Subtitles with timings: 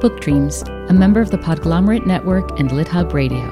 [0.00, 3.44] Book Dreams, a member of the Podglomerate Network and LitHub Radio.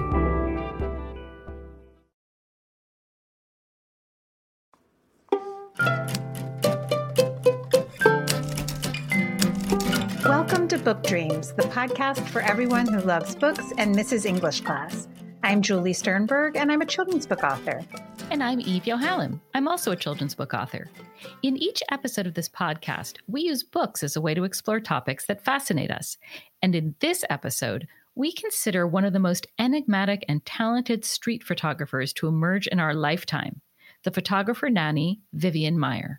[10.25, 15.07] Welcome to Book Dreams, the podcast for everyone who loves books and misses English class.
[15.49, 17.83] I'm Julie Sternberg, and I'm a children's book author.
[18.31, 19.41] And I'm Eve Yohalem.
[19.55, 20.91] I'm also a children's book author.
[21.43, 25.25] In each episode of this podcast, we use books as a way to explore topics
[25.25, 26.19] that fascinate us.
[26.61, 32.13] And in this episode, we consider one of the most enigmatic and talented street photographers
[32.13, 33.63] to emerge in our lifetime
[34.05, 36.19] the photographer nanny, Vivian Maier.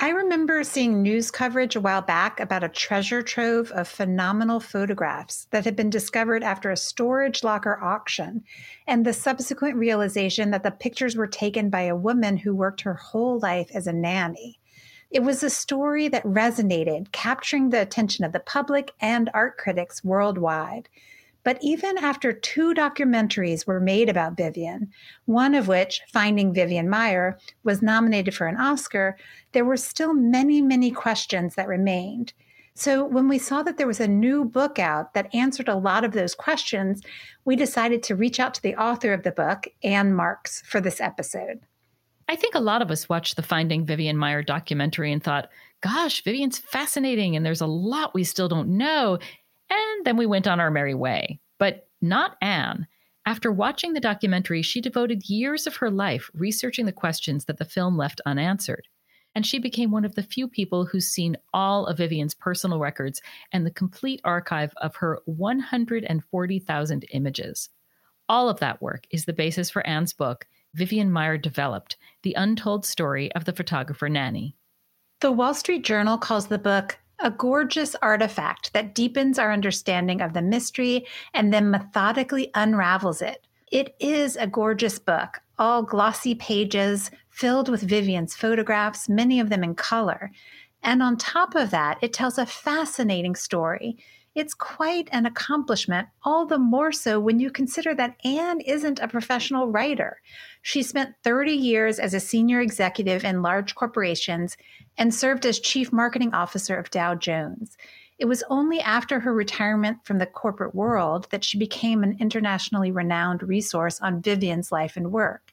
[0.00, 5.46] I remember seeing news coverage a while back about a treasure trove of phenomenal photographs
[5.50, 8.42] that had been discovered after a storage locker auction,
[8.86, 12.94] and the subsequent realization that the pictures were taken by a woman who worked her
[12.94, 14.58] whole life as a nanny.
[15.10, 20.02] It was a story that resonated, capturing the attention of the public and art critics
[20.02, 20.88] worldwide.
[21.44, 24.90] But even after two documentaries were made about Vivian,
[25.24, 29.16] one of which, Finding Vivian Maier, was nominated for an Oscar,
[29.52, 32.32] there were still many, many questions that remained.
[32.74, 36.04] So when we saw that there was a new book out that answered a lot
[36.04, 37.02] of those questions,
[37.44, 41.00] we decided to reach out to the author of the book, Ann Marks, for this
[41.00, 41.60] episode.
[42.28, 45.50] I think a lot of us watched the Finding Vivian Maier documentary and thought,
[45.82, 49.18] gosh, Vivian's fascinating and there's a lot we still don't know.
[49.72, 51.40] And then we went on our merry way.
[51.58, 52.86] But not Ann.
[53.24, 57.64] After watching the documentary, she devoted years of her life researching the questions that the
[57.64, 58.88] film left unanswered.
[59.34, 63.22] And she became one of the few people who's seen all of Vivian's personal records
[63.50, 67.70] and the complete archive of her 140,000 images.
[68.28, 72.84] All of that work is the basis for Ann's book, Vivian Maier Developed The Untold
[72.84, 74.54] Story of the Photographer Nanny.
[75.20, 80.32] The Wall Street Journal calls the book a gorgeous artifact that deepens our understanding of
[80.32, 83.46] the mystery and then methodically unravels it.
[83.70, 89.64] It is a gorgeous book, all glossy pages filled with Vivian's photographs, many of them
[89.64, 90.30] in color.
[90.82, 93.96] And on top of that, it tells a fascinating story.
[94.34, 99.08] It's quite an accomplishment, all the more so when you consider that Ann isn't a
[99.08, 100.22] professional writer.
[100.62, 104.56] She spent 30 years as a senior executive in large corporations
[104.96, 107.76] and served as chief marketing officer of Dow Jones.
[108.18, 112.90] It was only after her retirement from the corporate world that she became an internationally
[112.90, 115.52] renowned resource on Vivian's life and work.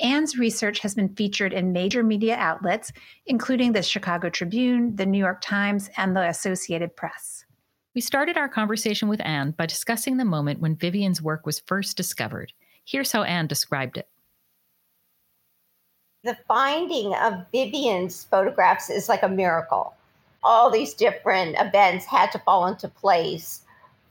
[0.00, 2.92] Ann's research has been featured in major media outlets,
[3.26, 7.43] including the Chicago Tribune, the New York Times, and the Associated Press.
[7.94, 11.96] We started our conversation with Ann by discussing the moment when Vivian's work was first
[11.96, 12.52] discovered.
[12.84, 14.08] Here's how Ann described it
[16.24, 19.94] the finding of Vivian's photographs is like a miracle.
[20.42, 23.60] All these different events had to fall into place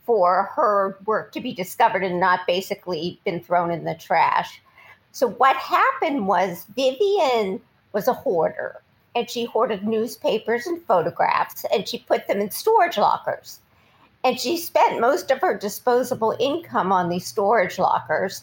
[0.04, 4.62] for her work to be discovered and not basically been thrown in the trash.
[5.10, 7.60] So, what happened was Vivian
[7.92, 8.80] was a hoarder
[9.16, 13.60] and she hoarded newspapers and photographs and she put them in storage lockers.
[14.24, 18.42] And she spent most of her disposable income on these storage lockers.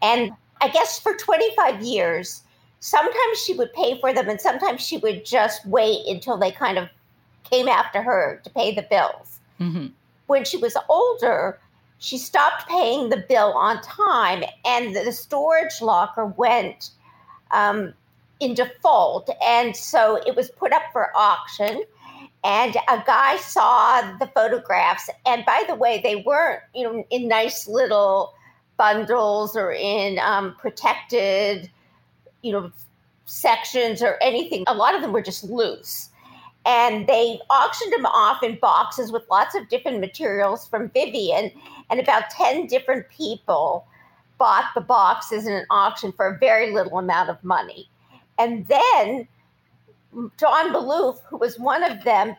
[0.00, 2.42] And I guess for 25 years,
[2.80, 6.78] sometimes she would pay for them and sometimes she would just wait until they kind
[6.78, 6.88] of
[7.50, 9.38] came after her to pay the bills.
[9.60, 9.88] Mm-hmm.
[10.26, 11.58] When she was older,
[11.98, 16.90] she stopped paying the bill on time and the storage locker went
[17.50, 17.92] um,
[18.40, 19.30] in default.
[19.44, 21.82] And so it was put up for auction.
[22.44, 25.10] And a guy saw the photographs.
[25.26, 28.34] And by the way, they weren't, you know, in nice little
[28.76, 31.68] bundles or in um, protected
[32.42, 32.70] you know,
[33.24, 34.64] sections or anything.
[34.66, 36.08] A lot of them were just loose.
[36.66, 41.50] And they auctioned them off in boxes with lots of different materials from Vivian.
[41.90, 43.86] And about 10 different people
[44.38, 47.88] bought the boxes in an auction for a very little amount of money.
[48.38, 49.26] And then
[50.36, 52.34] John Maloof, who was one of them,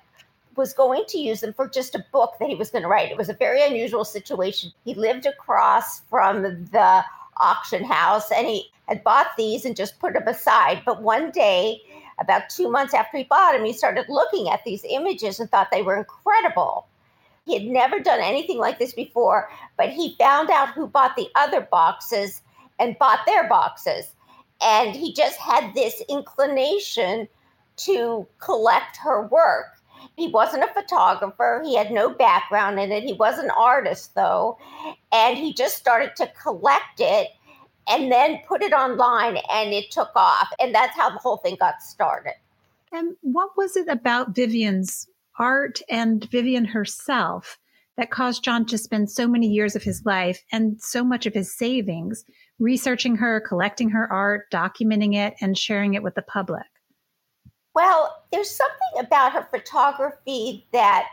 [0.56, 3.12] was going to use them for just a book that he was going to write.
[3.12, 4.72] It was a very unusual situation.
[4.84, 7.04] He lived across from the
[7.38, 10.82] auction house and he had bought these and just put them aside.
[10.86, 11.82] But one day,
[12.20, 15.72] about two months after he bought them, he started looking at these images and thought
[15.72, 16.88] they were incredible.
[17.46, 21.30] He had never done anything like this before, but he found out who bought the
[21.36, 22.42] other boxes
[22.80, 24.14] and bought their boxes.
[24.62, 27.28] And he just had this inclination
[27.80, 29.66] to collect her work.
[30.16, 31.62] He wasn't a photographer.
[31.64, 33.04] He had no background in it.
[33.04, 34.58] He was an artist, though.
[35.12, 37.30] And he just started to collect it
[37.88, 40.50] and then put it online and it took off.
[40.60, 42.34] And that's how the whole thing got started.
[42.92, 47.58] And what was it about Vivian's art and Vivian herself
[47.98, 51.34] that caused John to spend so many years of his life and so much of
[51.34, 52.24] his savings
[52.60, 56.66] researching her, collecting her art, documenting it, and sharing it with the public?
[57.74, 61.08] Well, there's something about her photography that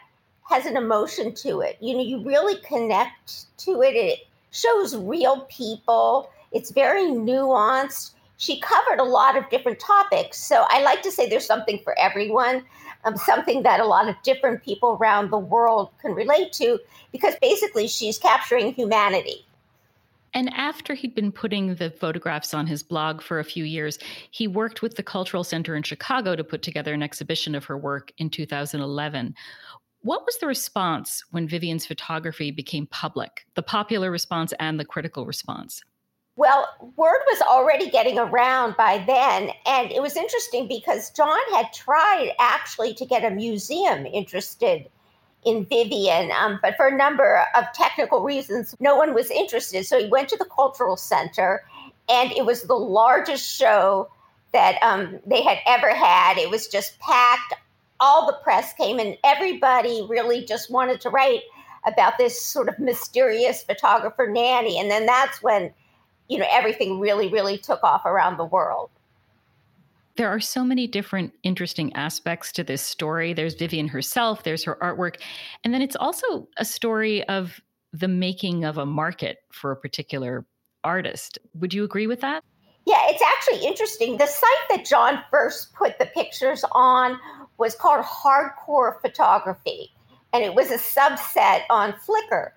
[0.49, 1.77] has an emotion to it.
[1.81, 3.95] You know, you really connect to it.
[3.95, 4.21] It
[4.53, 6.31] shows real people.
[6.53, 8.13] It's very nuanced.
[8.39, 10.39] She covered a lot of different topics.
[10.39, 12.65] So I like to say there's something for everyone,
[13.05, 16.79] um, something that a lot of different people around the world can relate to,
[17.13, 19.45] because basically she's capturing humanity.
[20.37, 23.99] And after he'd been putting the photographs on his blog for a few years,
[24.31, 27.79] he worked with the Cultural Center in Chicago to put together an exhibition of her
[27.79, 29.35] work in 2011.
[30.03, 35.25] What was the response when Vivian's photography became public, the popular response and the critical
[35.25, 35.81] response?
[36.37, 39.49] Well, word was already getting around by then.
[39.65, 44.91] And it was interesting because John had tried actually to get a museum interested
[45.45, 49.87] in Vivian, um, but for a number of technical reasons, no one was interested.
[49.87, 51.63] So he went to the Cultural Center,
[52.09, 54.09] and it was the largest show
[54.53, 56.37] that um, they had ever had.
[56.39, 57.55] It was just packed.
[58.01, 61.43] All the press came, and everybody really just wanted to write
[61.87, 64.79] about this sort of mysterious photographer nanny.
[64.79, 65.73] And then that's when,
[66.29, 68.91] you know, everything really, really took off around the world
[70.17, 73.33] there are so many different interesting aspects to this story.
[73.33, 75.21] There's Vivian herself, there's her artwork,
[75.65, 77.61] and then it's also a story of
[77.93, 80.47] the making of a market for a particular
[80.85, 81.39] artist.
[81.55, 82.43] Would you agree with that?
[82.87, 84.17] Yeah, it's actually interesting.
[84.17, 87.19] The site that John first put the pictures on
[87.59, 89.93] was called Hardcore Photography,
[90.33, 92.51] and it was a subset on Flickr.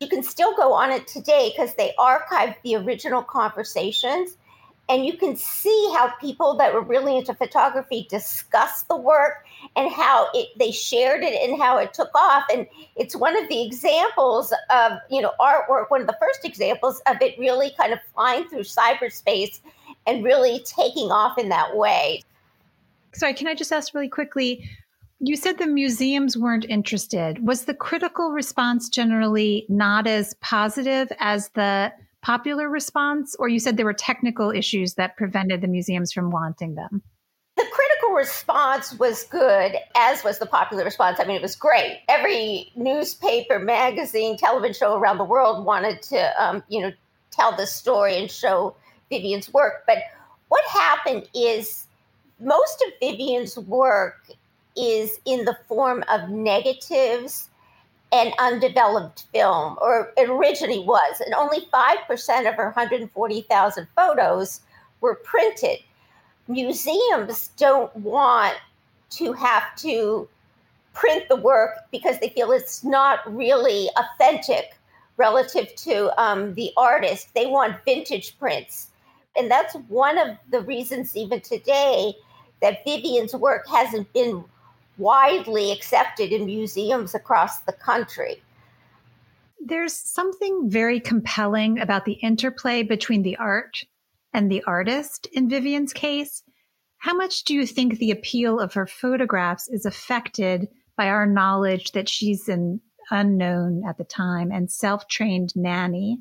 [0.00, 4.36] You can still go on it today because they archived the original conversations
[4.88, 9.46] and you can see how people that were really into photography discussed the work
[9.76, 12.44] and how it, they shared it and how it took off.
[12.52, 17.00] And it's one of the examples of you know artwork one of the first examples
[17.06, 19.60] of it really kind of flying through cyberspace
[20.06, 22.22] and really taking off in that way.
[23.14, 24.68] Sorry can i just ask really quickly
[25.20, 27.46] you said the museums weren't interested.
[27.46, 31.92] Was the critical response generally not as positive as the
[32.24, 36.74] popular response, or you said there were technical issues that prevented the museums from wanting
[36.74, 37.02] them?
[37.56, 41.20] The critical response was good, as was the popular response.
[41.20, 42.00] I mean, it was great.
[42.08, 46.92] Every newspaper, magazine, television show around the world wanted to, um, you know,
[47.30, 48.74] tell the story and show
[49.10, 49.84] Vivian's work.
[49.86, 49.98] But
[50.48, 51.86] what happened is
[52.40, 54.30] most of Vivian's work
[54.76, 57.50] is in the form of negatives
[58.14, 64.60] an undeveloped film, or it originally was, and only 5% of her 140,000 photos
[65.00, 65.80] were printed.
[66.46, 68.54] Museums don't want
[69.10, 70.28] to have to
[70.92, 74.76] print the work because they feel it's not really authentic
[75.16, 77.34] relative to um, the artist.
[77.34, 78.90] They want vintage prints.
[79.36, 82.14] And that's one of the reasons, even today,
[82.62, 84.44] that Vivian's work hasn't been
[84.98, 88.42] widely accepted in museums across the country.
[89.60, 93.84] There's something very compelling about the interplay between the art
[94.32, 96.42] and the artist in Vivian's case.
[96.98, 101.92] How much do you think the appeal of her photographs is affected by our knowledge
[101.92, 102.80] that she's an
[103.10, 106.18] unknown at the time and self trained nanny?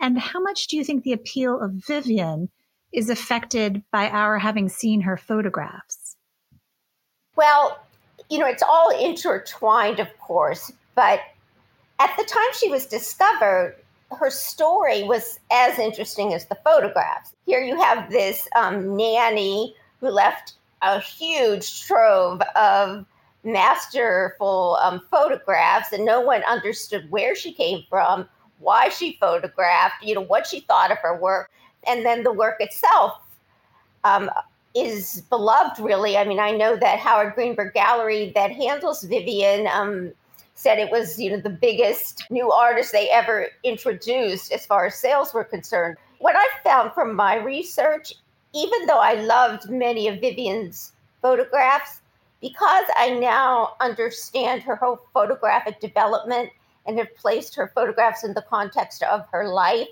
[0.00, 2.50] And how much do you think the appeal of Vivian
[2.92, 6.16] is affected by our having seen her photographs?
[7.36, 7.80] Well,
[8.30, 11.20] you know, it's all intertwined, of course, but
[11.98, 13.76] at the time she was discovered,
[14.10, 17.34] her story was as interesting as the photographs.
[17.46, 23.04] Here you have this um, nanny who left a huge trove of
[23.44, 28.28] masterful um, photographs, and no one understood where she came from,
[28.58, 31.50] why she photographed, you know, what she thought of her work,
[31.86, 33.20] and then the work itself.
[34.04, 34.30] Um,
[34.74, 36.16] is beloved, really.
[36.16, 40.12] I mean, I know that Howard Greenberg Gallery that handles Vivian um,
[40.54, 44.94] said it was, you know, the biggest new artist they ever introduced as far as
[44.94, 45.96] sales were concerned.
[46.18, 48.14] What I found from my research,
[48.52, 52.00] even though I loved many of Vivian's photographs,
[52.40, 56.50] because I now understand her whole photographic development
[56.86, 59.88] and have placed her photographs in the context of her life,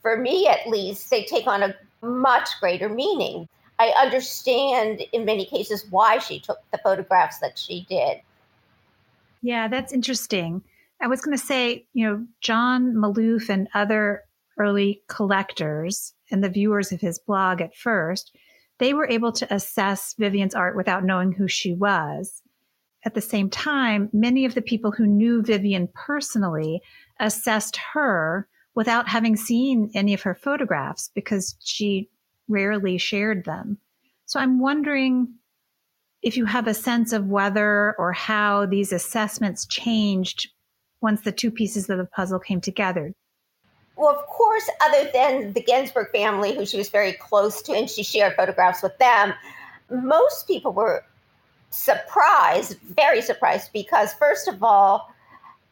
[0.00, 3.48] for me at least, they take on a much greater meaning.
[3.78, 8.20] I understand in many cases why she took the photographs that she did.
[9.42, 10.62] Yeah, that's interesting.
[11.00, 14.22] I was going to say, you know, John Maloof and other
[14.58, 18.36] early collectors and the viewers of his blog at first,
[18.78, 22.42] they were able to assess Vivian's art without knowing who she was.
[23.04, 26.80] at the same time, many of the people who knew Vivian personally
[27.18, 32.08] assessed her without having seen any of her photographs because she
[32.48, 33.78] rarely shared them.
[34.26, 35.34] So I'm wondering
[36.22, 40.48] if you have a sense of whether or how these assessments changed
[41.00, 43.12] once the two pieces of the puzzle came together.
[43.96, 47.90] Well, of course, other than the Gensburg family, who she was very close to and
[47.90, 49.34] she shared photographs with them,
[49.90, 51.04] most people were
[51.70, 55.12] surprised, very surprised, because first of all,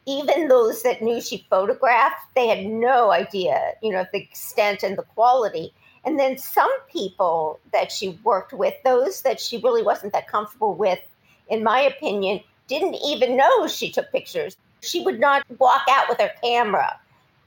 [0.05, 4.97] even those that knew she photographed, they had no idea, you know, the extent and
[4.97, 5.73] the quality.
[6.03, 10.73] And then some people that she worked with, those that she really wasn't that comfortable
[10.73, 10.99] with,
[11.49, 14.57] in my opinion, didn't even know she took pictures.
[14.81, 16.99] She would not walk out with her camera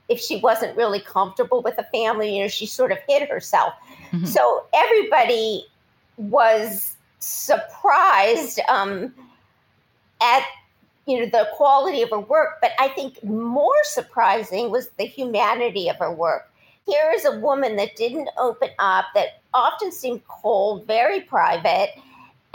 [0.09, 2.37] if she wasn't really comfortable with the family.
[2.37, 3.75] You know, she sort of hid herself.
[4.13, 4.27] Mm-hmm.
[4.27, 5.67] So everybody
[6.17, 9.15] was surprised um,
[10.23, 10.45] at
[11.07, 15.89] you know the quality of her work but i think more surprising was the humanity
[15.89, 16.51] of her work
[16.87, 21.91] here is a woman that didn't open up that often seemed cold very private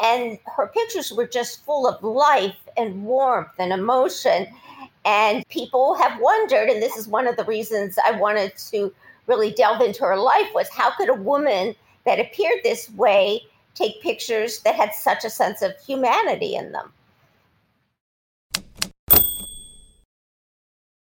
[0.01, 4.47] and her pictures were just full of life and warmth and emotion.
[5.03, 8.93] And people have wondered and this is one of the reasons i wanted to
[9.27, 13.41] really delve into her life was how could a woman that appeared this way
[13.75, 16.91] take pictures that had such a sense of humanity in them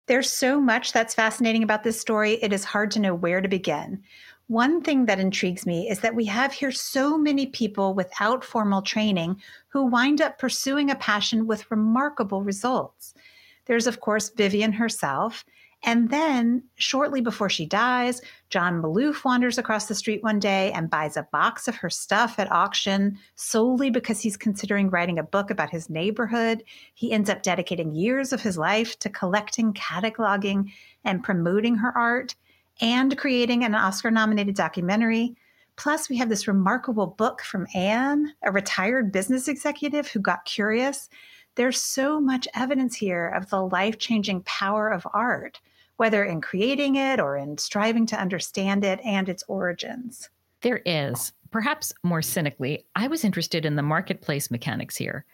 [0.09, 3.47] There's so much that's fascinating about this story, it is hard to know where to
[3.47, 4.01] begin.
[4.47, 8.81] One thing that intrigues me is that we have here so many people without formal
[8.81, 13.13] training who wind up pursuing a passion with remarkable results.
[13.65, 15.45] There's, of course, Vivian herself,
[15.83, 20.89] and then, shortly before she dies, John Maloof wanders across the street one day and
[20.89, 25.49] buys a box of her stuff at auction solely because he's considering writing a book
[25.49, 26.63] about his neighborhood.
[26.95, 30.71] He ends up dedicating years of his life to collecting, cataloging,
[31.05, 32.35] and promoting her art
[32.81, 35.37] and creating an Oscar nominated documentary.
[35.77, 41.09] Plus, we have this remarkable book from Ann, a retired business executive who got curious.
[41.55, 45.61] There's so much evidence here of the life changing power of art
[45.99, 50.29] whether in creating it or in striving to understand it and its origins.
[50.61, 51.33] There is.
[51.51, 55.25] Perhaps more cynically, I was interested in the marketplace mechanics here.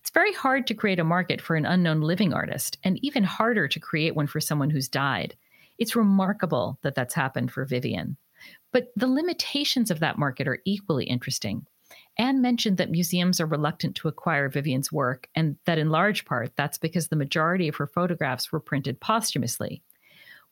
[0.00, 3.68] It's very hard to create a market for an unknown living artist, and even harder
[3.68, 5.36] to create one for someone who's died.
[5.76, 8.16] It's remarkable that that's happened for Vivian.
[8.72, 11.66] But the limitations of that market are equally interesting.
[12.16, 16.56] Ann mentioned that museums are reluctant to acquire Vivian's work, and that in large part
[16.56, 19.82] that's because the majority of her photographs were printed posthumously.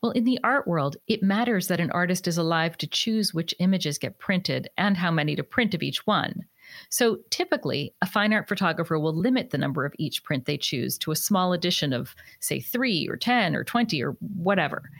[0.02, 3.54] Well, in the art world, it matters that an artist is alive to choose which
[3.60, 6.44] images get printed and how many to print of each one.
[6.90, 10.98] So typically, a fine art photographer will limit the number of each print they choose
[10.98, 14.90] to a small edition of, say, three or 10 or 20 or whatever.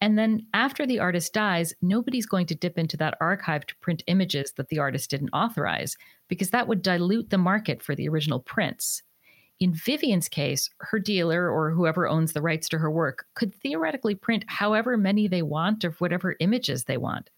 [0.00, 4.04] And then after the artist dies, nobody's going to dip into that archive to print
[4.06, 5.96] images that the artist didn't authorize,
[6.28, 9.02] because that would dilute the market for the original prints.
[9.60, 14.14] In Vivian's case, her dealer or whoever owns the rights to her work could theoretically
[14.14, 17.30] print however many they want of whatever images they want.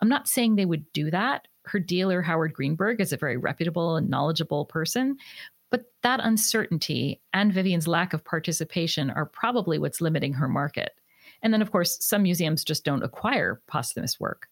[0.00, 1.48] I'm not saying they would do that.
[1.64, 5.16] Her dealer, Howard Greenberg, is a very reputable and knowledgeable person,
[5.70, 10.92] but that uncertainty and Vivian's lack of participation are probably what's limiting her market.
[11.42, 14.48] And then, of course, some museums just don't acquire posthumous work.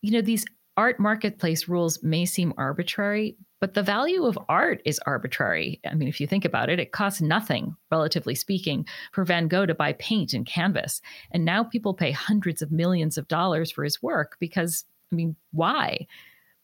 [0.00, 0.44] You know, these
[0.76, 5.80] art marketplace rules may seem arbitrary, but the value of art is arbitrary.
[5.88, 9.66] I mean, if you think about it, it costs nothing, relatively speaking, for Van Gogh
[9.66, 11.00] to buy paint and canvas.
[11.30, 15.36] And now people pay hundreds of millions of dollars for his work because, I mean,
[15.52, 16.08] why?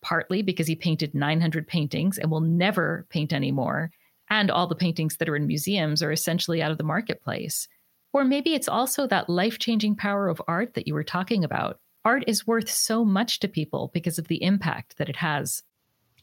[0.02, 3.93] Partly because he painted 900 paintings and will never paint anymore.
[4.28, 7.69] And all the paintings that are in museums are essentially out of the marketplace.
[8.12, 11.78] Or maybe it's also that life changing power of art that you were talking about
[12.05, 15.62] art is worth so much to people because of the impact that it has.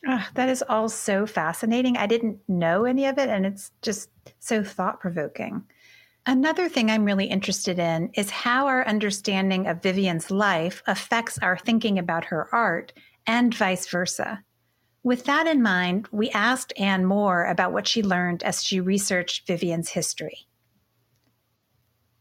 [0.08, 1.98] Oh, that is all so fascinating.
[1.98, 4.10] I didn't know any of it, and it's just
[4.40, 5.64] so thought provoking.
[6.28, 11.58] Another thing I'm really interested in is how our understanding of Vivian's life affects our
[11.58, 12.94] thinking about her art
[13.28, 14.44] and vice versa.
[15.04, 19.46] With that in mind, we asked Ann more about what she learned as she researched
[19.46, 20.48] Vivian's history.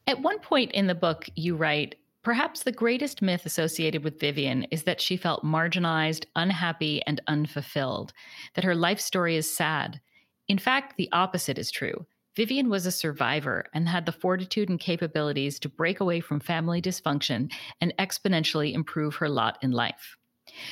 [0.06, 1.94] At one point in the book, you write
[2.24, 8.14] Perhaps the greatest myth associated with Vivian is that she felt marginalized, unhappy, and unfulfilled,
[8.54, 10.00] that her life story is sad.
[10.48, 12.06] In fact, the opposite is true.
[12.34, 16.80] Vivian was a survivor and had the fortitude and capabilities to break away from family
[16.80, 17.52] dysfunction
[17.82, 20.16] and exponentially improve her lot in life.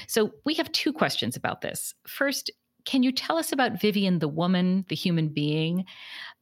[0.07, 1.95] So, we have two questions about this.
[2.07, 2.51] First,
[2.87, 5.85] can you tell us about Vivian, the woman, the human being?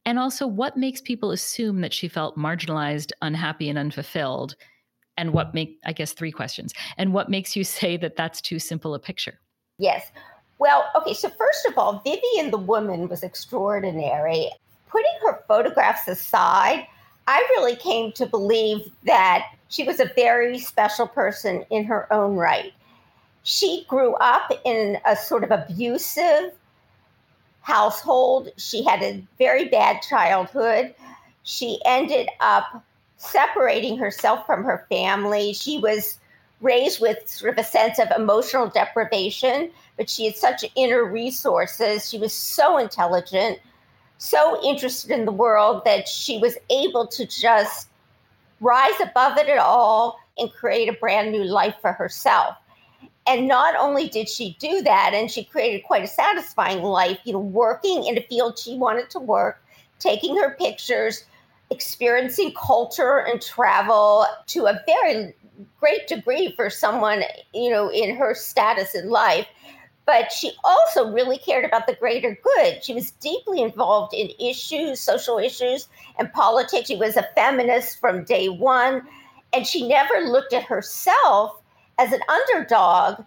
[0.05, 4.55] And also, what makes people assume that she felt marginalized, unhappy, and unfulfilled?
[5.21, 6.73] And what make, I guess, three questions.
[6.97, 9.39] And what makes you say that that's too simple a picture?
[9.77, 10.11] Yes.
[10.57, 14.49] Well, okay, so first of all, Vivian, the woman, was extraordinary.
[14.89, 16.87] Putting her photographs aside,
[17.27, 22.35] I really came to believe that she was a very special person in her own
[22.35, 22.73] right.
[23.43, 26.51] She grew up in a sort of abusive
[27.61, 28.49] household.
[28.57, 30.95] She had a very bad childhood.
[31.43, 32.83] She ended up
[33.21, 35.53] separating herself from her family.
[35.53, 36.17] She was
[36.59, 42.09] raised with sort of a sense of emotional deprivation, but she had such inner resources.
[42.09, 43.59] She was so intelligent,
[44.17, 47.89] so interested in the world that she was able to just
[48.59, 52.55] rise above it all and create a brand new life for herself.
[53.27, 57.33] And not only did she do that, and she created quite a satisfying life, you
[57.33, 59.63] know, working in a field she wanted to work,
[59.99, 61.23] taking her pictures,
[61.71, 65.33] experiencing culture and travel to a very
[65.79, 67.23] great degree for someone,
[67.53, 69.47] you know, in her status in life.
[70.05, 72.83] But she also really cared about the greater good.
[72.83, 75.87] She was deeply involved in issues, social issues,
[76.19, 76.87] and politics.
[76.87, 79.03] She was a feminist from day one.
[79.53, 81.61] And she never looked at herself
[81.97, 83.23] as an underdog,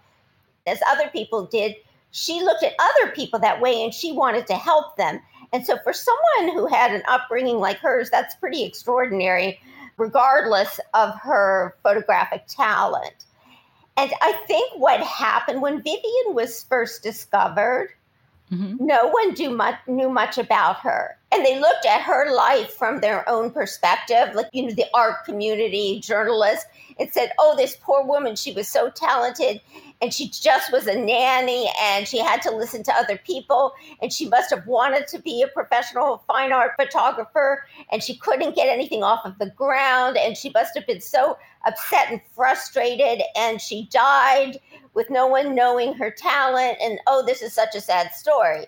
[0.67, 1.75] as other people did,
[2.11, 5.19] she looked at other people that way and she wanted to help them.
[5.53, 9.59] And so, for someone who had an upbringing like hers, that's pretty extraordinary,
[9.97, 13.25] regardless of her photographic talent.
[13.97, 17.89] And I think what happened when Vivian was first discovered,
[18.51, 18.85] mm-hmm.
[18.85, 21.17] no one much, knew much about her.
[21.31, 25.25] And they looked at her life from their own perspective, like, you know, the art
[25.25, 26.65] community, journalists,
[26.97, 29.59] and said, oh, this poor woman, she was so talented
[30.01, 34.11] and she just was a nanny and she had to listen to other people and
[34.11, 38.67] she must have wanted to be a professional fine art photographer and she couldn't get
[38.67, 43.61] anything off of the ground and she must have been so upset and frustrated and
[43.61, 44.59] she died
[44.95, 48.65] with no one knowing her talent and oh this is such a sad story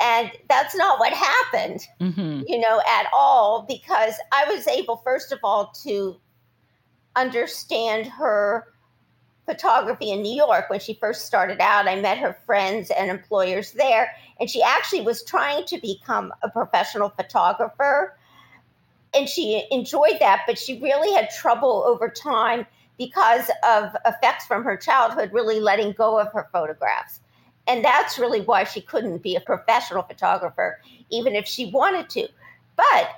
[0.00, 2.42] and that's not what happened mm-hmm.
[2.46, 6.16] you know at all because i was able first of all to
[7.16, 8.66] understand her
[9.46, 11.88] photography in New York when she first started out.
[11.88, 16.50] I met her friends and employers there, and she actually was trying to become a
[16.50, 18.18] professional photographer.
[19.14, 22.66] And she enjoyed that, but she really had trouble over time
[22.98, 27.20] because of effects from her childhood really letting go of her photographs.
[27.66, 30.80] And that's really why she couldn't be a professional photographer,
[31.10, 32.28] even if she wanted to.
[32.76, 33.10] But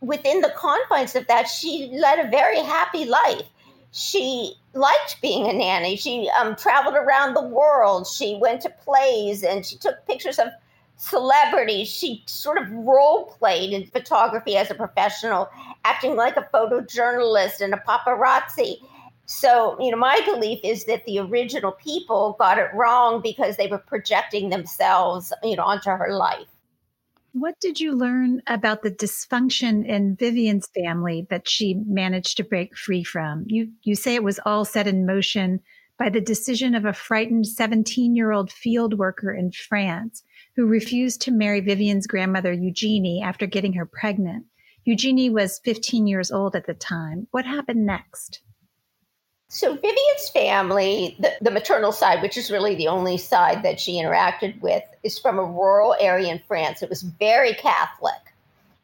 [0.00, 3.46] within the confines of that, she led a very happy life.
[3.92, 5.96] She liked being a nanny.
[5.96, 8.06] She um, traveled around the world.
[8.06, 10.48] She went to plays and she took pictures of
[10.96, 11.88] celebrities.
[11.88, 15.50] She sort of role played in photography as a professional,
[15.84, 18.80] acting like a photojournalist and a paparazzi.
[19.30, 23.68] So, you know, my belief is that the original people got it wrong because they
[23.68, 26.48] were projecting themselves, you know, onto her life.
[27.32, 32.76] What did you learn about the dysfunction in Vivian's family that she managed to break
[32.76, 33.44] free from?
[33.46, 35.60] You you say it was all set in motion
[35.96, 40.24] by the decision of a frightened 17-year-old field worker in France
[40.56, 44.46] who refused to marry Vivian's grandmother Eugenie after getting her pregnant.
[44.84, 47.28] Eugenie was 15 years old at the time.
[47.30, 48.40] What happened next?
[49.52, 54.00] So Vivian's family, the, the, maternal side, which is really the only side that she
[54.00, 56.82] interacted with, is from a rural area in France.
[56.82, 58.14] It was very Catholic.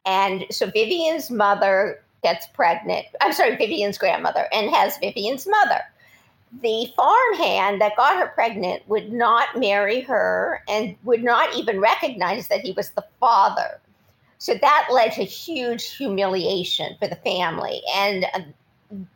[0.05, 3.07] And so Vivian's mother gets pregnant.
[3.21, 5.83] I'm sorry, Vivian's grandmother, and has Vivian's mother.
[6.61, 12.49] The farmhand that got her pregnant would not marry her and would not even recognize
[12.49, 13.81] that he was the father.
[14.39, 17.83] So that led to huge humiliation for the family.
[17.95, 18.27] And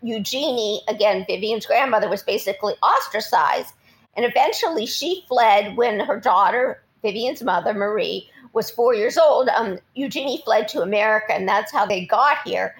[0.02, 3.74] Eugenie, again, Vivian's grandmother, was basically ostracized.
[4.16, 9.48] And eventually she fled when her daughter, Vivian's mother, Marie, was four years old.
[9.48, 12.74] Um, Eugenie fled to America, and that's how they got here.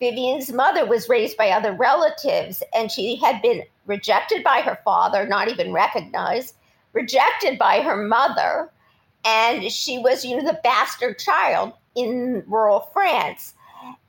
[0.00, 5.26] Vivian's mother was raised by other relatives, and she had been rejected by her father,
[5.26, 6.54] not even recognized,
[6.92, 8.70] rejected by her mother,
[9.24, 13.54] and she was, you know, the bastard child in rural France.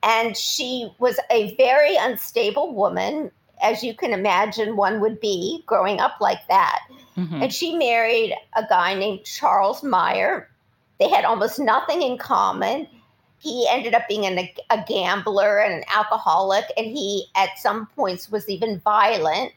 [0.04, 6.00] And she was a very unstable woman, as you can imagine one would be growing
[6.00, 6.82] up like that.
[7.16, 7.44] Mm-hmm.
[7.44, 10.50] And she married a guy named Charles Meyer.
[11.00, 12.88] They had almost nothing in common.
[13.40, 18.30] He ended up being an, a gambler and an alcoholic, and he, at some points,
[18.32, 19.52] was even violent.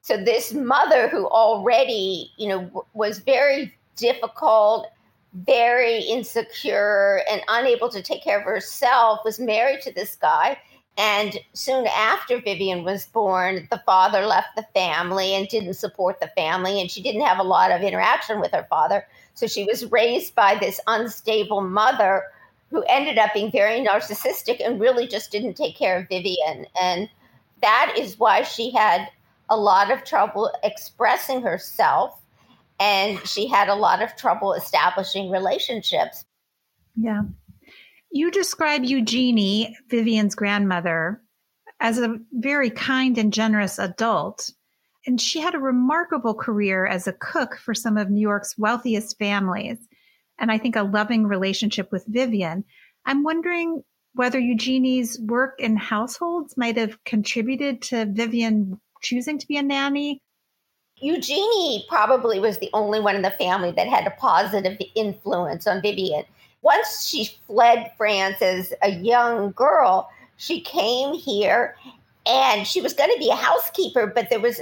[0.00, 4.86] So this mother, who already, you know, was very difficult,
[5.32, 10.58] very insecure, and unable to take care of herself, was married to this guy.
[10.98, 16.30] And soon after Vivian was born, the father left the family and didn't support the
[16.36, 19.06] family, and she didn't have a lot of interaction with her father.
[19.34, 22.24] So she was raised by this unstable mother
[22.70, 26.66] who ended up being very narcissistic and really just didn't take care of Vivian.
[26.80, 27.08] And
[27.62, 29.08] that is why she had
[29.48, 32.18] a lot of trouble expressing herself
[32.82, 36.24] and she had a lot of trouble establishing relationships.
[36.96, 37.22] Yeah.
[38.10, 41.22] You describe Eugenie, Vivian's grandmother,
[41.78, 44.50] as a very kind and generous adult.
[45.06, 49.16] And she had a remarkable career as a cook for some of New York's wealthiest
[49.16, 49.78] families.
[50.40, 52.64] And I think a loving relationship with Vivian.
[53.06, 53.82] I'm wondering
[54.14, 60.20] whether Eugenie's work in households might have contributed to Vivian choosing to be a nanny?
[61.02, 65.82] Eugenie probably was the only one in the family that had a positive influence on
[65.82, 66.24] Vivian.
[66.62, 71.76] Once she fled France as a young girl, she came here
[72.24, 74.60] and she was going to be a housekeeper, but there was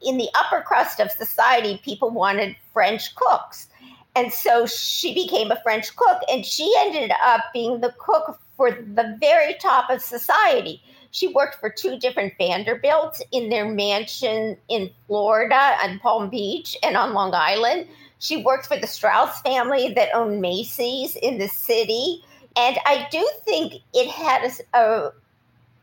[0.00, 3.68] in the upper crust of society, people wanted French cooks.
[4.14, 8.70] And so she became a French cook and she ended up being the cook for
[8.70, 10.82] the very top of society.
[11.12, 16.96] She worked for two different Vanderbilts in their mansion in Florida on Palm Beach and
[16.96, 17.88] on Long Island.
[18.20, 22.22] She worked for the Straus family that owned Macy's in the city.
[22.56, 25.10] And I do think it had a,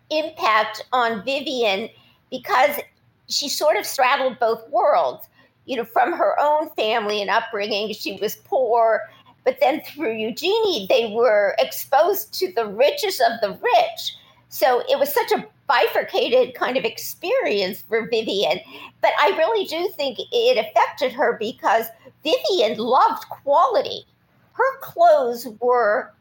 [0.10, 1.90] impact on Vivian
[2.32, 2.80] because
[3.28, 5.28] she sort of straddled both worlds.
[5.66, 9.02] You know, from her own family and upbringing, she was poor.
[9.44, 14.16] But then through Eugenie, they were exposed to the richest of the rich
[14.50, 18.60] so it was such a bifurcated kind of experience for Vivian.
[19.02, 21.86] But I really do think it affected her because
[22.24, 24.06] Vivian loved quality.
[24.54, 26.14] Her clothes were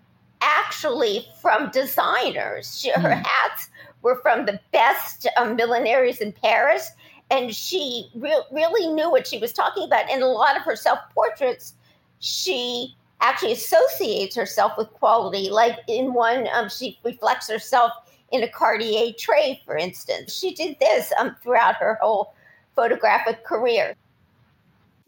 [0.43, 2.81] actually from designers.
[2.81, 3.23] She, her hmm.
[3.23, 3.71] hats
[4.03, 6.91] were from the best um, in Paris.
[7.31, 10.09] And she re- really knew what she was talking about.
[10.11, 11.75] And a lot of her self portraits,
[12.21, 15.49] she actually associates herself with quality.
[15.51, 17.93] Like in one, um, she reflects herself
[18.33, 20.37] in a Cartier tray, for instance.
[20.37, 22.35] She did this um, throughout her whole
[22.75, 23.95] photographic career.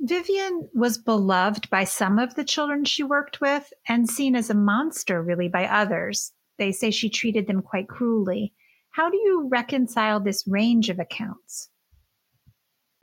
[0.01, 4.55] Vivian was beloved by some of the children she worked with and seen as a
[4.55, 6.33] monster, really, by others.
[6.57, 8.53] They say she treated them quite cruelly.
[8.91, 11.69] How do you reconcile this range of accounts?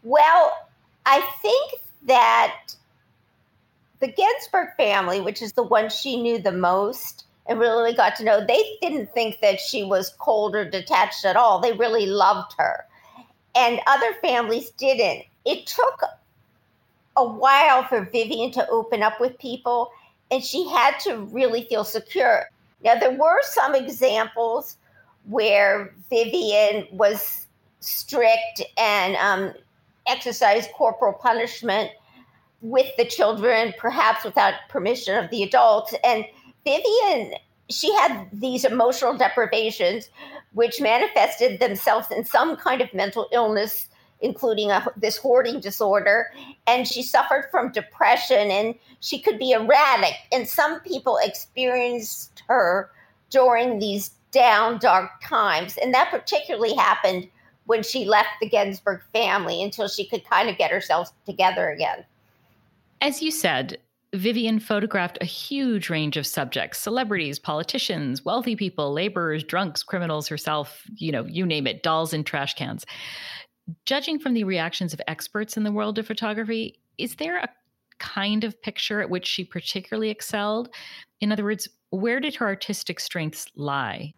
[0.04, 0.54] Well,
[1.06, 2.76] I think that
[4.00, 8.24] the Gensburg family, which is the one she knew the most, and really got to
[8.24, 11.60] know, they didn't think that she was cold or detached at all.
[11.60, 12.86] They really loved her.
[13.56, 15.26] And other families didn't.
[15.46, 16.02] It took
[17.16, 19.92] a while for Vivian to open up with people,
[20.32, 22.50] and she had to really feel secure.
[22.84, 24.78] Now, there were some examples
[25.26, 27.48] where Vivian was
[27.80, 29.54] strict and um,
[30.08, 31.92] exercised corporal punishment
[32.62, 35.94] with the children, perhaps without permission of the adults.
[36.04, 36.26] And
[36.66, 37.36] Vivian,
[37.70, 40.10] she had these emotional deprivations,
[40.54, 43.88] which manifested themselves in some kind of mental illness,
[44.20, 46.32] including a, this hoarding disorder.
[46.68, 50.16] And she suffered from depression and she could be erratic.
[50.32, 52.90] And some people experienced her
[53.30, 55.78] during these down, dark times.
[55.78, 57.28] And that particularly happened
[57.66, 62.06] when she left the Gensburg family until she could kind of get herself together again.
[63.02, 63.78] As you said,
[64.16, 70.84] Vivian photographed a huge range of subjects celebrities, politicians, wealthy people, laborers, drunks, criminals herself,
[70.96, 72.86] you know, you name it, dolls in trash cans.
[73.86, 77.50] Judging from the reactions of experts in the world of photography, is there a
[77.98, 80.70] kind of picture at which she particularly excelled?
[81.22, 84.14] In other words, where did her artistic strengths lie?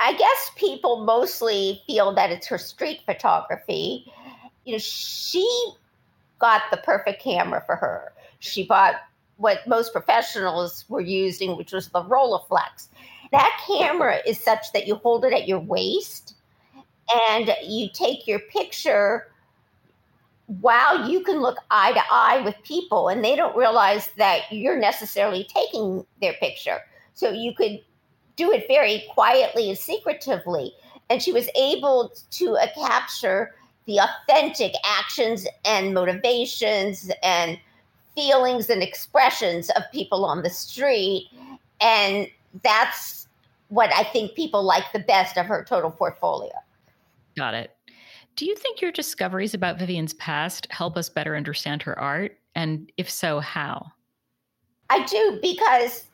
[0.00, 4.10] I guess people mostly feel that it's her street photography.
[4.64, 5.46] You know, she
[6.38, 8.12] got the perfect camera for her.
[8.40, 8.96] She bought
[9.36, 12.88] what most professionals were using, which was the Rolleiflex.
[13.32, 16.34] That camera is such that you hold it at your waist
[17.28, 19.28] and you take your picture
[20.60, 24.78] while you can look eye to eye with people and they don't realize that you're
[24.78, 26.78] necessarily taking their picture.
[27.14, 27.80] So you could
[28.36, 30.72] do it very quietly and secretively.
[31.10, 33.54] And she was able to uh, capture
[33.86, 37.58] the authentic actions and motivations and
[38.16, 41.28] feelings and expressions of people on the street.
[41.80, 42.26] And
[42.64, 43.28] that's
[43.68, 46.52] what I think people like the best of her total portfolio.
[47.36, 47.76] Got it.
[48.34, 52.38] Do you think your discoveries about Vivian's past help us better understand her art?
[52.54, 53.92] And if so, how?
[54.90, 56.04] I do because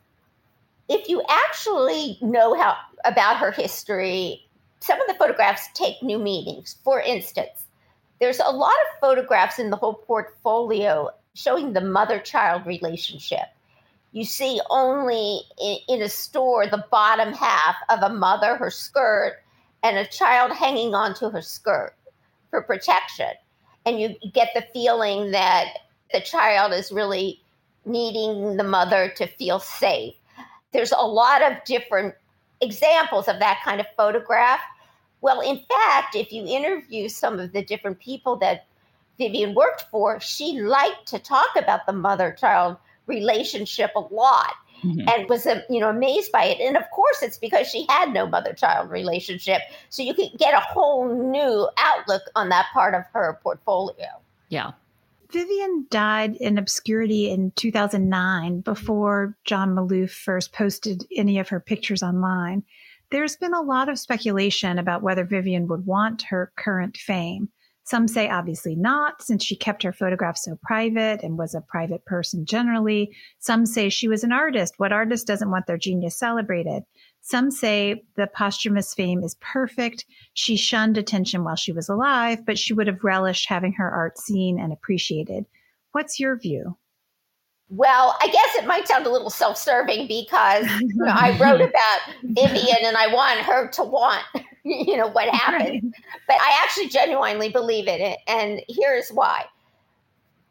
[0.88, 4.46] if you actually know how about her history,
[4.80, 6.76] some of the photographs take new meanings.
[6.84, 7.66] For instance,
[8.20, 13.46] there's a lot of photographs in the whole portfolio showing the mother child relationship.
[14.12, 19.42] You see only in, in, a store the bottom half of a mother, her skirt,
[19.82, 21.94] and a child hanging onto her skirt
[22.50, 23.30] for protection.
[23.86, 25.78] And you get the feeling that
[26.12, 27.40] the child is really
[27.86, 30.14] needing the mother to feel safe.
[30.72, 32.14] There's a lot of different
[32.60, 34.60] examples of that kind of photograph.
[35.20, 38.66] Well, in fact, if you interview some of the different people that
[39.18, 44.54] Vivian worked for, she liked to talk about the mother child relationship a lot.
[44.84, 45.08] Mm-hmm.
[45.08, 48.12] and was uh, you know amazed by it and of course it's because she had
[48.12, 52.92] no mother child relationship so you can get a whole new outlook on that part
[52.92, 54.08] of her portfolio
[54.48, 54.72] yeah
[55.32, 62.02] Vivian died in obscurity in 2009 before John Maloof first posted any of her pictures
[62.02, 62.62] online.
[63.10, 67.48] There's been a lot of speculation about whether Vivian would want her current fame.
[67.92, 72.06] Some say obviously not, since she kept her photographs so private and was a private
[72.06, 73.14] person generally.
[73.38, 74.72] Some say she was an artist.
[74.78, 76.84] What artist doesn't want their genius celebrated?
[77.20, 80.06] Some say the posthumous fame is perfect.
[80.32, 84.16] She shunned attention while she was alive, but she would have relished having her art
[84.16, 85.44] seen and appreciated.
[85.90, 86.78] What's your view?
[87.68, 91.60] Well, I guess it might sound a little self serving because you know, I wrote
[91.70, 94.24] about Vivian and I want her to want,
[94.64, 95.82] you know, what happened.
[95.82, 96.04] Right.
[96.26, 98.18] But I actually genuinely believe in it.
[98.26, 99.44] And here's why.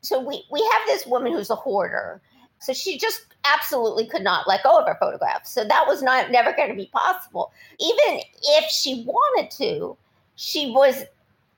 [0.01, 2.21] So we, we have this woman who's a hoarder.
[2.59, 5.51] So she just absolutely could not let go of her photographs.
[5.51, 7.51] So that was not never going to be possible.
[7.79, 9.97] Even if she wanted to,
[10.35, 11.03] she was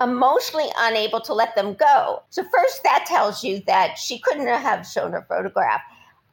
[0.01, 2.23] emotionally unable to let them go.
[2.29, 5.81] So first that tells you that she couldn't have shown her photograph.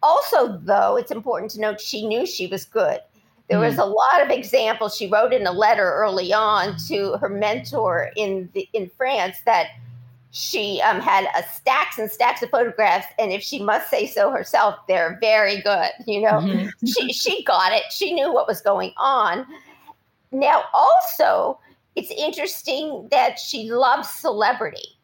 [0.03, 3.01] Also, though, it's important to note she knew she was good.
[3.51, 3.81] There was hmm.
[3.81, 4.97] a lot of examples.
[4.97, 9.67] She wrote in a letter early on to her mentor in the, in France that
[10.31, 14.31] she um, had a stacks and stacks of photographs and if she must say so
[14.31, 16.69] herself they're very good you know mm-hmm.
[16.87, 19.45] she, she got it she knew what was going on
[20.31, 21.59] now also
[21.97, 24.97] it's interesting that she loves celebrity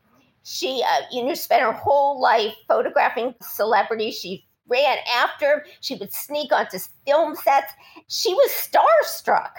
[0.44, 5.60] she uh, you know spent her whole life photographing celebrities she ran after him.
[5.80, 7.72] she would sneak onto film sets
[8.08, 9.50] she was starstruck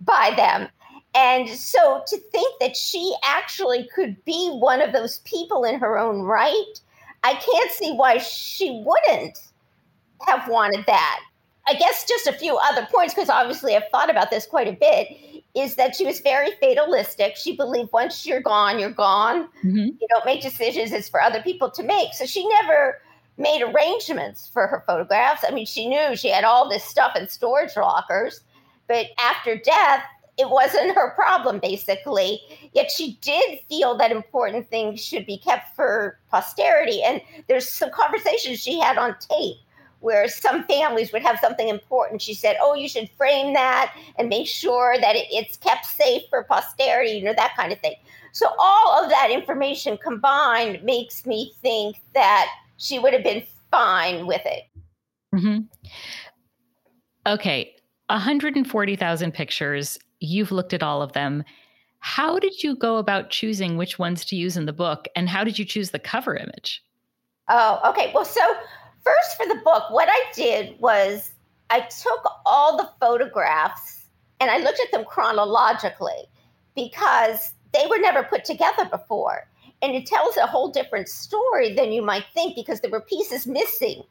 [0.00, 0.68] by them
[1.14, 5.96] and so to think that she actually could be one of those people in her
[5.96, 6.80] own right,
[7.22, 9.38] I can't see why she wouldn't
[10.26, 11.20] have wanted that.
[11.66, 14.72] I guess just a few other points, because obviously I've thought about this quite a
[14.72, 15.08] bit,
[15.54, 17.36] is that she was very fatalistic.
[17.36, 19.44] She believed once you're gone, you're gone.
[19.64, 19.76] Mm-hmm.
[19.76, 22.12] You don't make decisions, it's for other people to make.
[22.12, 23.00] So she never
[23.36, 25.44] made arrangements for her photographs.
[25.46, 28.40] I mean, she knew she had all this stuff in storage lockers,
[28.86, 30.02] but after death,
[30.36, 32.40] it wasn't her problem, basically.
[32.72, 37.02] Yet she did feel that important things should be kept for posterity.
[37.02, 39.56] And there's some conversations she had on tape
[40.00, 42.20] where some families would have something important.
[42.20, 46.44] She said, Oh, you should frame that and make sure that it's kept safe for
[46.44, 47.94] posterity, you know, that kind of thing.
[48.32, 54.26] So, all of that information combined makes me think that she would have been fine
[54.26, 54.64] with it.
[55.34, 55.60] Mm-hmm.
[57.26, 57.74] Okay.
[58.08, 61.44] 140,000 pictures You've looked at all of them.
[61.98, 65.44] How did you go about choosing which ones to use in the book, and how
[65.44, 66.82] did you choose the cover image?
[67.48, 68.10] Oh, okay.
[68.14, 68.40] Well, so
[69.02, 71.32] first for the book, what I did was
[71.70, 74.06] I took all the photographs
[74.40, 76.28] and I looked at them chronologically
[76.74, 79.46] because they were never put together before.
[79.84, 83.46] And it tells a whole different story than you might think because there were pieces
[83.46, 84.02] missing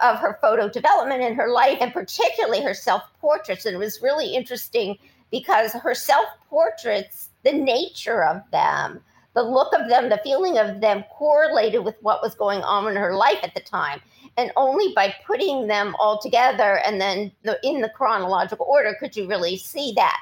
[0.00, 3.66] of her photo development and her life, and particularly her self portraits.
[3.66, 4.96] And it was really interesting
[5.32, 9.00] because her self portraits, the nature of them,
[9.34, 12.94] the look of them, the feeling of them correlated with what was going on in
[12.94, 14.00] her life at the time.
[14.36, 19.16] And only by putting them all together and then the, in the chronological order could
[19.16, 20.16] you really see that.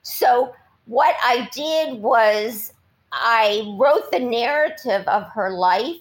[0.00, 0.54] So,
[0.86, 2.72] what I did was
[3.12, 5.96] I wrote the narrative of her life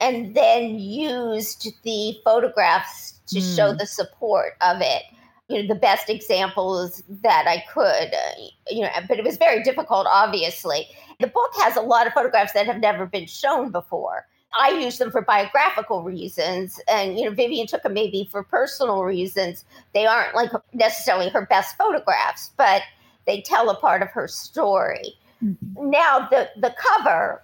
[0.00, 3.56] and then used the photographs to mm.
[3.56, 3.78] show hmm.
[3.78, 5.02] the support of it
[5.50, 8.14] you know the best examples that I could.
[8.14, 10.06] Uh, you know, but it was very difficult.
[10.08, 10.86] Obviously,
[11.18, 14.26] the book has a lot of photographs that have never been shown before.
[14.58, 19.02] I use them for biographical reasons, and you know, Vivian took them maybe for personal
[19.02, 19.64] reasons.
[19.92, 22.82] They aren't like necessarily her best photographs, but
[23.26, 25.16] they tell a part of her story.
[25.44, 25.90] Mm-hmm.
[25.90, 27.42] Now, the the cover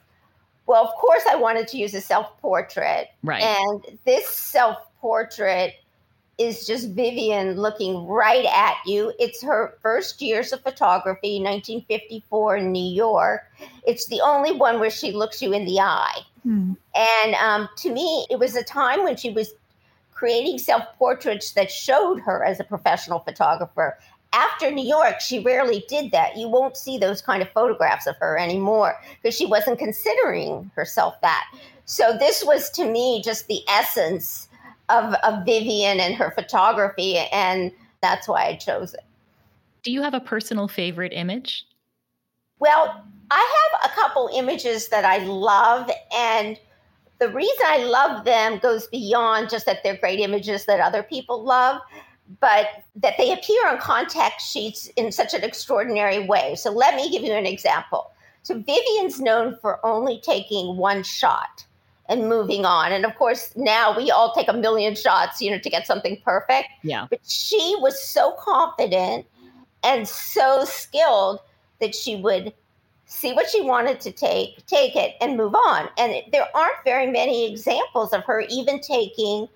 [0.67, 3.09] Well, of course, I wanted to use a self portrait.
[3.23, 3.43] Right.
[3.43, 5.75] And this self portrait
[6.39, 9.13] is just Vivian looking right at you.
[9.19, 13.51] It's her first years of photography, 1954 in New York.
[13.87, 16.21] It's the only one where she looks you in the eye.
[16.43, 16.75] Hmm.
[16.95, 19.55] And um, to me, it was a time when she was
[20.13, 23.99] creating self portraits that showed her as a professional photographer.
[24.37, 26.37] After New York, she rarely did that.
[26.37, 31.19] You won't see those kind of photographs of her anymore because she wasn't considering herself
[31.23, 31.45] that.
[31.87, 34.49] So, this was to me just the essence
[34.91, 37.73] of, of Vivian and her photography, and
[38.03, 39.05] that's why I chose it.
[39.83, 41.65] Do you have a personal favorite image?
[42.59, 46.61] Well, I have a couple images that I love, and
[47.21, 51.43] the reason I love them goes beyond just that they're great images that other people
[51.43, 51.81] love,
[52.41, 56.55] but that they appear on contact sheets in such an extraordinary way.
[56.57, 58.11] So let me give you an example.
[58.43, 61.67] So Vivian's known for only taking one shot
[62.09, 62.93] and moving on.
[62.93, 66.21] And of course, now we all take a million shots, you know, to get something
[66.25, 66.69] perfect.
[66.83, 67.07] Yeah.
[67.11, 69.27] But she was so confident
[69.83, 71.41] and so skilled
[71.81, 72.53] that she would
[73.07, 75.89] see what she wanted to take, take it, and move on.
[75.97, 79.49] And there aren't very many examples of her even taking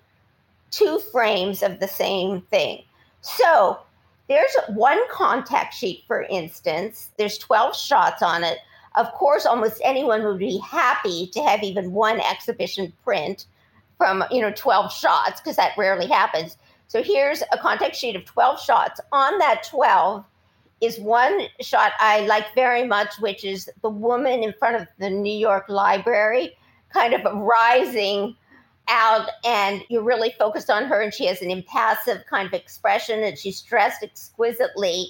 [0.71, 2.83] two frames of the same thing.
[3.21, 3.79] So
[4.27, 8.57] there's one contact sheet, for instance, there's 12 shots on it
[8.95, 13.45] of course, almost anyone would be happy to have even one exhibition print
[13.97, 16.57] from, you know, 12 shots, because that rarely happens.
[16.87, 18.99] So here's a contact sheet of 12 shots.
[19.13, 20.25] On that 12
[20.81, 25.09] is one shot I like very much, which is the woman in front of the
[25.09, 26.57] New York Library,
[26.91, 28.35] kind of rising
[28.91, 33.23] out, and you're really focused on her, and she has an impassive kind of expression,
[33.23, 35.07] and she's dressed exquisitely.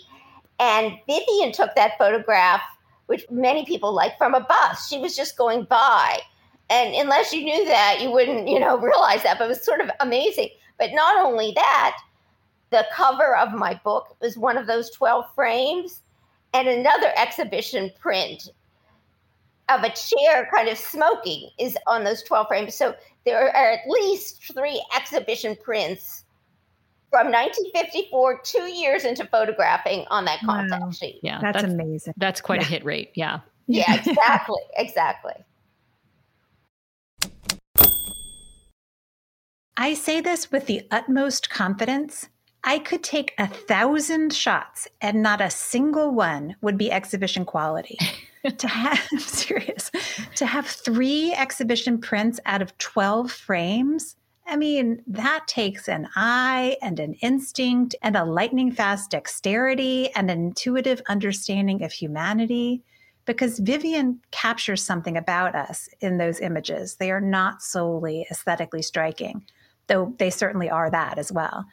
[0.59, 2.61] And Vivian took that photograph
[3.11, 4.87] which many people like, from a bus.
[4.87, 6.19] She was just going by.
[6.69, 9.37] And unless you knew that, you wouldn't, you know, realize that.
[9.37, 10.47] But it was sort of amazing.
[10.79, 11.97] But not only that,
[12.69, 15.99] the cover of my book was one of those 12 frames,
[16.53, 18.49] and another exhibition print
[19.67, 22.75] of a chair kind of smoking is on those 12 frames.
[22.75, 26.25] So there are at least three exhibition prints
[27.10, 30.91] from 1954, two years into photographing on that contact wow.
[30.91, 31.19] sheet.
[31.21, 32.13] Yeah, that's, that's, amazing.
[32.17, 32.67] That's quite yeah.
[32.67, 33.12] a hit rate.
[33.15, 33.39] Yeah.
[33.67, 34.62] Yeah, exactly.
[34.77, 35.34] exactly.
[39.77, 42.29] I say this with the utmost confidence.
[42.63, 47.97] I could take a thousand shots and not a single one would be exhibition quality.
[48.58, 49.91] to have I'm serious,
[50.36, 54.15] to have three exhibition prints out of 12 frames
[54.52, 60.30] I mean, that takes an eye and an instinct and a lightning fast dexterity and
[60.30, 62.84] an intuitive understanding of humanity
[63.26, 66.95] because Vivian captures something about us in those images.
[66.95, 69.45] They are not solely aesthetically striking,
[69.88, 71.65] though they certainly are that as well.